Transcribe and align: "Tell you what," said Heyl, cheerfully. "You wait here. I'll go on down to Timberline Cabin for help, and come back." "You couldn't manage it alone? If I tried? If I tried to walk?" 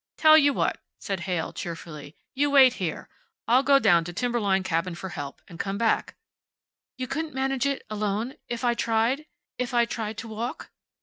"Tell 0.17 0.35
you 0.35 0.51
what," 0.51 0.79
said 0.97 1.19
Heyl, 1.19 1.53
cheerfully. 1.53 2.15
"You 2.33 2.49
wait 2.49 2.73
here. 2.81 3.07
I'll 3.47 3.61
go 3.61 3.75
on 3.75 3.83
down 3.83 4.03
to 4.05 4.13
Timberline 4.13 4.63
Cabin 4.63 4.95
for 4.95 5.09
help, 5.09 5.43
and 5.47 5.59
come 5.59 5.77
back." 5.77 6.15
"You 6.97 7.05
couldn't 7.05 7.35
manage 7.35 7.67
it 7.67 7.83
alone? 7.87 8.33
If 8.47 8.63
I 8.63 8.73
tried? 8.73 9.27
If 9.59 9.75
I 9.75 9.85
tried 9.85 10.17
to 10.17 10.27
walk?" 10.27 10.71